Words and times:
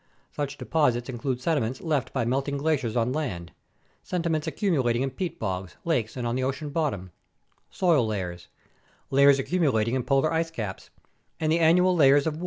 Such 0.31 0.57
de 0.57 0.65
posits 0.65 1.09
include 1.09 1.39
sediments 1.41 1.79
left 1.79 2.11
by 2.11 2.25
melting 2.25 2.57
glaciers 2.57 2.95
on 2.95 3.13
land; 3.13 3.51
sediments 4.01 4.47
accumulating 4.47 5.03
in 5.03 5.11
peat 5.11 5.37
bogs, 5.37 5.75
lakes, 5.85 6.17
and 6.17 6.25
on 6.25 6.33
the 6.33 6.41
ocean 6.43 6.71
bottom; 6.71 7.11
soil 7.69 8.07
layers; 8.07 8.47
layers 9.11 9.37
accumulating 9.37 9.93
in 9.93 10.01
polar 10.03 10.33
ice 10.33 10.49
caps; 10.49 10.89
and 11.39 11.51
the 11.51 11.59
annual 11.59 11.95
layers 11.95 12.01
of 12.01 12.01
wood 12.01 12.05
formed 12.05 12.07
in 12.07 12.21
growing 12.21 12.23
trees. 12.23 12.39